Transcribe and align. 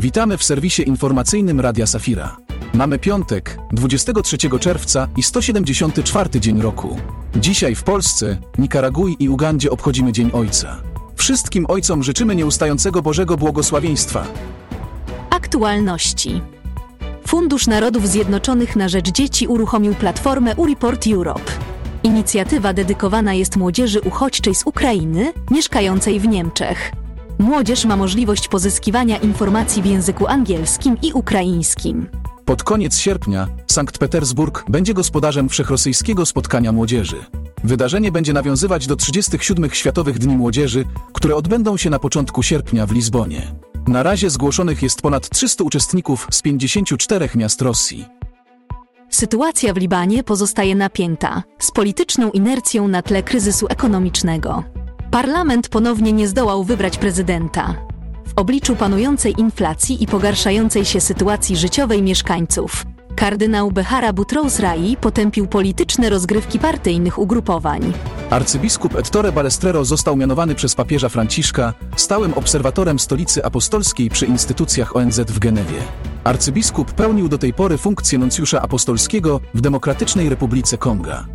Witamy 0.00 0.38
w 0.38 0.44
serwisie 0.44 0.82
informacyjnym 0.82 1.60
Radia 1.60 1.86
Safira. 1.86 2.36
Mamy 2.74 2.98
piątek, 2.98 3.58
23 3.72 4.38
czerwca 4.60 5.08
i 5.16 5.22
174 5.22 6.40
dzień 6.40 6.62
roku. 6.62 6.96
Dzisiaj 7.36 7.74
w 7.74 7.82
Polsce, 7.82 8.38
Nikaragui 8.58 9.16
i 9.18 9.28
Ugandzie 9.28 9.70
obchodzimy 9.70 10.12
Dzień 10.12 10.30
Ojca. 10.32 10.82
Wszystkim 11.16 11.66
ojcom 11.68 12.02
życzymy 12.02 12.36
nieustającego 12.36 13.02
Bożego 13.02 13.36
błogosławieństwa. 13.36 14.26
Aktualności. 15.30 16.40
Fundusz 17.26 17.66
Narodów 17.66 18.08
Zjednoczonych 18.08 18.76
na 18.76 18.88
Rzecz 18.88 19.10
Dzieci 19.10 19.46
uruchomił 19.46 19.94
platformę 19.94 20.56
Ureport 20.56 21.06
Europe. 21.06 21.52
Inicjatywa 22.02 22.72
dedykowana 22.72 23.34
jest 23.34 23.56
młodzieży 23.56 24.00
uchodźczej 24.00 24.54
z 24.54 24.66
Ukrainy, 24.66 25.32
mieszkającej 25.50 26.20
w 26.20 26.28
Niemczech. 26.28 26.99
Młodzież 27.40 27.84
ma 27.84 27.96
możliwość 27.96 28.48
pozyskiwania 28.48 29.18
informacji 29.18 29.82
w 29.82 29.86
języku 29.86 30.26
angielskim 30.26 30.96
i 31.02 31.12
ukraińskim. 31.12 32.06
Pod 32.44 32.62
koniec 32.62 32.98
sierpnia 32.98 33.48
Sankt 33.66 33.98
Petersburg 33.98 34.64
będzie 34.68 34.94
gospodarzem 34.94 35.48
wszechrosyjskiego 35.48 36.26
spotkania 36.26 36.72
młodzieży. 36.72 37.16
Wydarzenie 37.64 38.12
będzie 38.12 38.32
nawiązywać 38.32 38.86
do 38.86 38.96
37 38.96 39.70
Światowych 39.70 40.18
Dni 40.18 40.36
Młodzieży, 40.36 40.84
które 41.12 41.36
odbędą 41.36 41.76
się 41.76 41.90
na 41.90 41.98
początku 41.98 42.42
sierpnia 42.42 42.86
w 42.86 42.92
Lizbonie. 42.92 43.54
Na 43.88 44.02
razie 44.02 44.30
zgłoszonych 44.30 44.82
jest 44.82 45.02
ponad 45.02 45.28
300 45.28 45.64
uczestników 45.64 46.26
z 46.30 46.42
54 46.42 47.28
miast 47.34 47.62
Rosji. 47.62 48.04
Sytuacja 49.10 49.74
w 49.74 49.76
Libanie 49.76 50.24
pozostaje 50.24 50.74
napięta, 50.74 51.42
z 51.58 51.70
polityczną 51.70 52.30
inercją 52.30 52.88
na 52.88 53.02
tle 53.02 53.22
kryzysu 53.22 53.66
ekonomicznego. 53.68 54.64
Parlament 55.10 55.68
ponownie 55.68 56.12
nie 56.12 56.28
zdołał 56.28 56.64
wybrać 56.64 56.98
prezydenta. 56.98 57.74
W 58.26 58.32
obliczu 58.36 58.76
panującej 58.76 59.40
inflacji 59.40 60.02
i 60.02 60.06
pogarszającej 60.06 60.84
się 60.84 61.00
sytuacji 61.00 61.56
życiowej 61.56 62.02
mieszkańców, 62.02 62.84
kardynał 63.16 63.70
Behara 63.70 64.12
Butrous 64.12 64.58
Rai 64.58 64.96
potępił 64.96 65.46
polityczne 65.46 66.10
rozgrywki 66.10 66.58
partyjnych 66.58 67.18
ugrupowań. 67.18 67.92
Arcybiskup 68.30 68.96
Ettore 68.96 69.32
Balestrero 69.32 69.84
został 69.84 70.16
mianowany 70.16 70.54
przez 70.54 70.74
papieża 70.74 71.08
Franciszka 71.08 71.74
stałym 71.96 72.34
obserwatorem 72.34 72.98
stolicy 72.98 73.44
apostolskiej 73.44 74.10
przy 74.10 74.26
instytucjach 74.26 74.96
ONZ 74.96 75.20
w 75.20 75.38
Genewie. 75.38 75.78
Arcybiskup 76.24 76.92
pełnił 76.92 77.28
do 77.28 77.38
tej 77.38 77.52
pory 77.52 77.78
funkcję 77.78 78.18
nuncjusza 78.18 78.62
apostolskiego 78.62 79.40
w 79.54 79.60
Demokratycznej 79.60 80.28
Republice 80.28 80.78
Konga. 80.78 81.26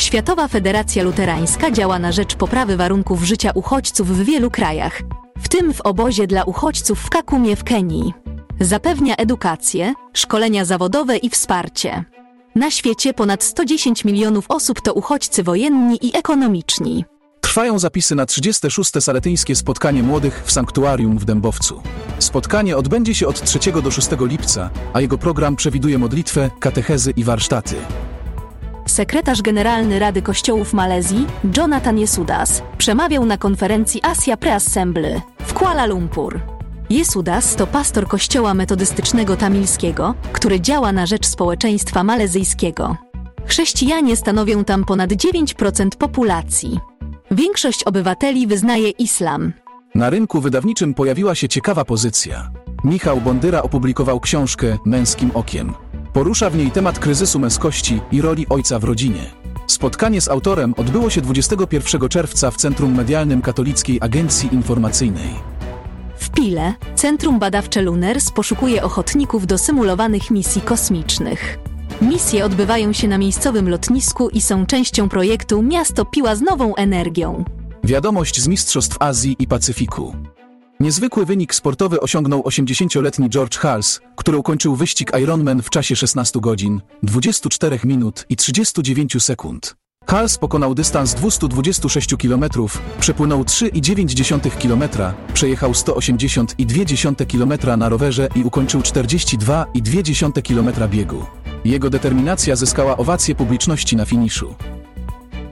Światowa 0.00 0.48
Federacja 0.48 1.02
Luterańska 1.02 1.70
działa 1.70 1.98
na 1.98 2.12
rzecz 2.12 2.34
poprawy 2.34 2.76
warunków 2.76 3.22
życia 3.22 3.50
uchodźców 3.54 4.08
w 4.08 4.24
wielu 4.24 4.50
krajach, 4.50 5.00
w 5.38 5.48
tym 5.48 5.74
w 5.74 5.80
obozie 5.80 6.26
dla 6.26 6.44
uchodźców 6.44 7.00
w 7.00 7.10
Kakumie 7.10 7.56
w 7.56 7.64
Kenii. 7.64 8.14
Zapewnia 8.60 9.16
edukację, 9.16 9.94
szkolenia 10.14 10.64
zawodowe 10.64 11.16
i 11.16 11.30
wsparcie. 11.30 12.04
Na 12.54 12.70
świecie 12.70 13.14
ponad 13.14 13.44
110 13.44 14.04
milionów 14.04 14.44
osób 14.48 14.80
to 14.80 14.94
uchodźcy 14.94 15.42
wojenni 15.42 15.98
i 16.02 16.16
ekonomiczni. 16.16 17.04
Trwają 17.40 17.78
zapisy 17.78 18.14
na 18.14 18.26
36. 18.26 18.90
Saletyńskie 19.00 19.56
Spotkanie 19.56 20.02
Młodych 20.02 20.42
w 20.44 20.52
Sanktuarium 20.52 21.18
w 21.18 21.24
Dębowcu. 21.24 21.82
Spotkanie 22.18 22.76
odbędzie 22.76 23.14
się 23.14 23.26
od 23.26 23.42
3 23.42 23.58
do 23.82 23.90
6 23.90 24.08
lipca, 24.20 24.70
a 24.92 25.00
jego 25.00 25.18
program 25.18 25.56
przewiduje 25.56 25.98
modlitwę, 25.98 26.50
katechezy 26.60 27.12
i 27.16 27.24
warsztaty. 27.24 27.76
Sekretarz 28.90 29.42
Generalny 29.42 29.98
Rady 29.98 30.22
Kościołów 30.22 30.72
Malezji, 30.72 31.26
Jonathan 31.56 31.98
Yesudas, 31.98 32.62
przemawiał 32.78 33.26
na 33.26 33.38
konferencji 33.38 34.00
Asia 34.02 34.36
Pre-Assembly 34.36 35.20
w 35.38 35.54
Kuala 35.54 35.86
Lumpur. 35.86 36.40
Yesudas 36.90 37.56
to 37.56 37.66
pastor 37.66 38.08
kościoła 38.08 38.54
metodystycznego 38.54 39.36
tamilskiego, 39.36 40.14
który 40.32 40.60
działa 40.60 40.92
na 40.92 41.06
rzecz 41.06 41.26
społeczeństwa 41.26 42.04
malezyjskiego. 42.04 42.96
Chrześcijanie 43.46 44.16
stanowią 44.16 44.64
tam 44.64 44.84
ponad 44.84 45.10
9% 45.10 45.88
populacji. 45.98 46.80
Większość 47.30 47.84
obywateli 47.84 48.46
wyznaje 48.46 48.90
islam. 48.90 49.52
Na 49.94 50.10
rynku 50.10 50.40
wydawniczym 50.40 50.94
pojawiła 50.94 51.34
się 51.34 51.48
ciekawa 51.48 51.84
pozycja. 51.84 52.50
Michał 52.84 53.20
Bondyra 53.20 53.62
opublikował 53.62 54.20
książkę 54.20 54.78
Męskim 54.86 55.30
Okiem. 55.34 55.74
Porusza 56.12 56.50
w 56.50 56.56
niej 56.56 56.70
temat 56.70 56.98
kryzysu 56.98 57.38
męskości 57.38 58.00
i 58.12 58.20
roli 58.20 58.46
ojca 58.48 58.78
w 58.78 58.84
rodzinie. 58.84 59.30
Spotkanie 59.66 60.20
z 60.20 60.28
autorem 60.28 60.74
odbyło 60.76 61.10
się 61.10 61.20
21 61.20 62.08
czerwca 62.08 62.50
w 62.50 62.56
Centrum 62.56 62.94
Medialnym 62.94 63.42
Katolickiej 63.42 63.98
Agencji 64.00 64.54
Informacyjnej. 64.54 65.30
W 66.18 66.30
Pile 66.30 66.74
Centrum 66.94 67.38
Badawcze 67.38 67.82
Luners 67.82 68.30
poszukuje 68.30 68.82
ochotników 68.82 69.46
do 69.46 69.58
symulowanych 69.58 70.30
misji 70.30 70.60
kosmicznych. 70.62 71.58
Misje 72.02 72.44
odbywają 72.44 72.92
się 72.92 73.08
na 73.08 73.18
miejscowym 73.18 73.68
lotnisku 73.68 74.28
i 74.28 74.40
są 74.40 74.66
częścią 74.66 75.08
projektu 75.08 75.62
Miasto 75.62 76.04
Piła 76.04 76.34
z 76.36 76.40
nową 76.40 76.74
energią. 76.74 77.44
Wiadomość 77.84 78.40
z 78.40 78.48
Mistrzostw 78.48 78.96
Azji 79.00 79.36
i 79.38 79.46
Pacyfiku. 79.46 80.14
Niezwykły 80.80 81.26
wynik 81.26 81.54
sportowy 81.54 82.00
osiągnął 82.00 82.40
80-letni 82.40 83.30
George 83.30 83.58
Hals, 83.58 84.00
który 84.16 84.38
ukończył 84.38 84.76
wyścig 84.76 85.12
Ironman 85.22 85.62
w 85.62 85.70
czasie 85.70 85.96
16 85.96 86.40
godzin, 86.40 86.80
24 87.02 87.80
minut 87.84 88.26
i 88.28 88.36
39 88.36 89.22
sekund. 89.24 89.76
Hals 90.06 90.38
pokonał 90.38 90.74
dystans 90.74 91.14
226 91.14 92.16
km, 92.16 92.44
przepłynął 93.00 93.42
3,9 93.42 94.50
km, 94.50 95.12
przejechał 95.34 95.72
180,2 95.72 97.26
km 97.26 97.78
na 97.78 97.88
rowerze 97.88 98.28
i 98.34 98.44
ukończył 98.44 98.80
42,2 98.80 100.42
km 100.42 100.90
biegu. 100.90 101.26
Jego 101.64 101.90
determinacja 101.90 102.56
zyskała 102.56 102.96
owację 102.96 103.34
publiczności 103.34 103.96
na 103.96 104.04
finiszu. 104.04 104.54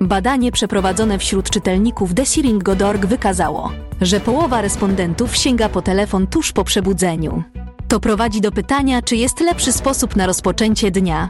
Badanie 0.00 0.52
przeprowadzone 0.52 1.18
wśród 1.18 1.50
czytelników 1.50 2.14
Desiring.org 2.14 3.06
wykazało, 3.06 3.72
że 4.00 4.20
połowa 4.20 4.60
respondentów 4.60 5.36
sięga 5.36 5.68
po 5.68 5.82
telefon 5.82 6.26
tuż 6.26 6.52
po 6.52 6.64
przebudzeniu. 6.64 7.42
To 7.88 8.00
prowadzi 8.00 8.40
do 8.40 8.52
pytania, 8.52 9.02
czy 9.02 9.16
jest 9.16 9.40
lepszy 9.40 9.72
sposób 9.72 10.16
na 10.16 10.26
rozpoczęcie 10.26 10.90
dnia. 10.90 11.28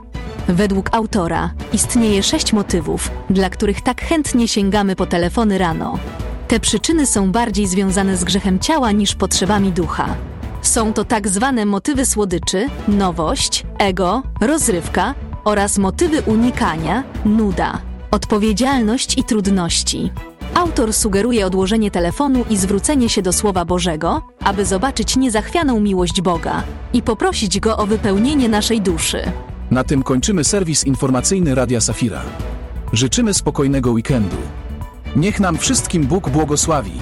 Według 0.49 0.89
autora 0.93 1.51
istnieje 1.73 2.23
sześć 2.23 2.53
motywów, 2.53 3.11
dla 3.31 3.51
których 3.51 3.81
tak 3.81 4.03
chętnie 4.03 4.49
sięgamy 4.49 4.97
po 4.97 5.07
telefony 5.07 5.59
rano. 5.59 5.99
Te 6.49 6.61
przyczyny 6.61 7.07
są 7.07 7.33
bardziej 7.33 7.67
związane 7.67 8.17
z 8.17 8.25
grzechem 8.25 8.59
ciała 8.59 8.93
niż 8.93 9.15
potrzebami 9.15 9.73
ducha. 9.73 10.17
Są 10.63 10.93
to 10.93 11.05
tak 11.05 11.29
zwane 11.29 11.67
motywy 11.67 12.07
słodyczy, 12.07 12.67
nowość, 12.89 13.67
ego, 13.79 14.23
rozrywka 14.41 15.15
oraz 15.45 15.79
motywy 15.79 16.23
unikania, 16.23 17.05
nuda, 17.25 17.88
odpowiedzialność 18.11 19.19
i 19.19 19.25
trudności. 19.25 20.13
Autor 20.55 20.93
sugeruje 20.93 21.47
odłożenie 21.47 21.91
telefonu 21.91 22.45
i 22.51 22.57
zwrócenie 22.57 23.09
się 23.09 23.23
do 23.23 23.33
Słowa 23.33 23.65
Bożego, 23.65 24.23
aby 24.45 24.65
zobaczyć 24.65 25.17
niezachwianą 25.17 25.81
miłość 25.81 26.21
Boga 26.21 26.63
i 26.93 27.03
poprosić 27.03 27.61
Go 27.61 27.77
o 27.77 27.87
wypełnienie 27.87 28.49
naszej 28.49 28.81
duszy. 28.81 29.23
Na 29.71 29.85
tym 29.85 30.03
kończymy 30.03 30.45
serwis 30.45 30.85
informacyjny 30.85 31.55
Radia 31.55 31.81
Safira. 31.81 32.23
Życzymy 32.93 33.35
spokojnego 33.35 33.91
weekendu. 33.91 34.37
Niech 35.17 35.41
nam 35.41 35.59
wszystkim 35.59 36.07
Bóg 36.07 36.31
błogosławi. 36.31 36.93